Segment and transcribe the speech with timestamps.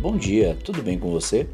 [0.00, 1.48] bom dia, tudo bem com você?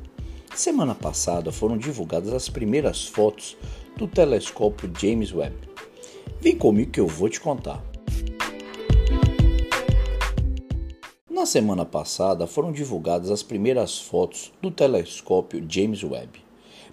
[0.54, 3.56] Semana passada foram divulgadas as primeiras fotos
[3.96, 5.56] do telescópio James Webb.
[6.40, 7.82] Vem comigo que eu vou te contar.
[11.30, 16.44] Na semana passada foram divulgadas as primeiras fotos do telescópio James Webb.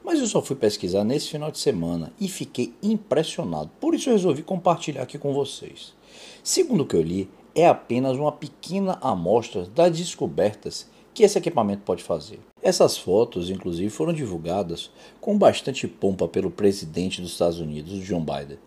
[0.06, 4.42] Mas eu só fui pesquisar nesse final de semana e fiquei impressionado, por isso resolvi
[4.42, 5.94] compartilhar aqui com vocês.
[6.42, 11.84] Segundo o que eu li, é apenas uma pequena amostra das descobertas que esse equipamento
[11.84, 12.40] pode fazer.
[12.62, 18.60] Essas fotos, inclusive, foram divulgadas com bastante pompa pelo presidente dos Estados Unidos, John Biden.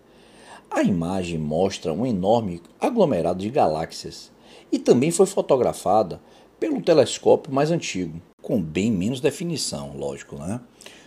[0.71, 4.31] A imagem mostra um enorme aglomerado de galáxias
[4.73, 6.21] e também foi fotografada
[6.59, 10.61] pelo telescópio mais antigo, com bem menos definição, lógico, né?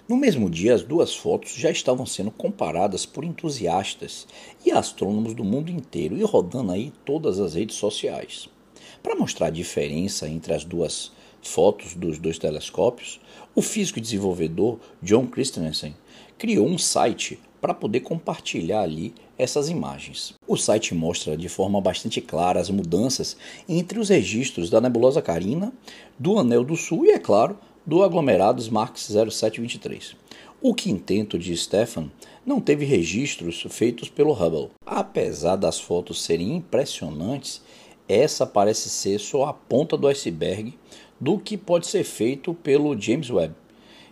[0.08, 4.26] No mesmo dia, as duas fotos já estavam sendo comparadas por entusiastas
[4.66, 8.48] e astrônomos do mundo inteiro e rodando aí todas as redes sociais.
[9.02, 13.20] Para mostrar a diferença entre as duas fotos dos dois telescópios,
[13.55, 15.96] o físico e desenvolvedor John Christensen
[16.38, 20.34] criou um site para poder compartilhar ali essas imagens.
[20.48, 23.35] O site mostra de forma bastante clara as mudanças
[23.68, 25.74] entre os registros da nebulosa Carina,
[26.18, 30.15] do Anel do Sul e, é claro, do aglomerado SMARC 0723.
[30.62, 32.12] O quinteto de Stefan
[32.46, 34.70] não teve registros feitos pelo Hubble.
[34.85, 37.62] Apesar das fotos serem impressionantes,
[38.08, 40.74] essa parece ser só a ponta do iceberg
[41.20, 43.55] do que pode ser feito pelo James Webb.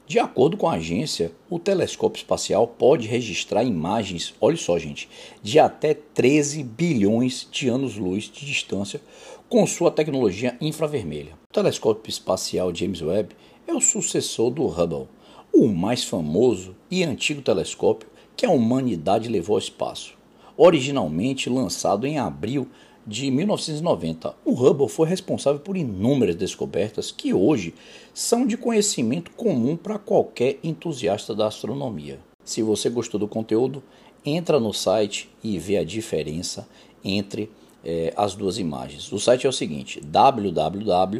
[0.08, 5.10] De acordo com a agência, o telescópio espacial pode registrar imagens, olha só, gente,
[5.42, 9.02] de até 13 bilhões de anos-luz de distância
[9.50, 11.34] com sua tecnologia infravermelha.
[11.50, 13.36] O telescópio espacial James Webb
[13.68, 15.08] é o sucessor do Hubble,
[15.52, 20.14] o mais famoso e antigo telescópio que a humanidade levou ao espaço.
[20.56, 22.68] Originalmente lançado em abril
[23.06, 27.74] de 1990, o Hubble foi responsável por inúmeras descobertas que hoje
[28.14, 32.20] são de conhecimento comum para qualquer entusiasta da astronomia.
[32.44, 33.84] Se você gostou do conteúdo,
[34.26, 36.68] entra no site e vê a diferença
[37.04, 37.52] entre
[37.84, 39.12] eh, as duas imagens.
[39.12, 41.16] O site é o seguinte: www.web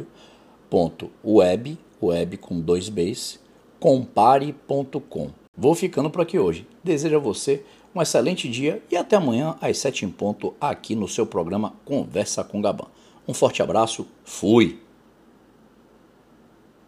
[2.00, 3.38] web com dois Bs,
[3.80, 5.30] compare.com.
[5.56, 6.66] Vou ficando por aqui hoje.
[6.84, 7.64] Desejo a você
[7.96, 12.44] um excelente dia e até amanhã às 7 em ponto aqui no seu programa Conversa
[12.44, 12.88] com Gabão.
[13.26, 14.85] Um forte abraço, fui!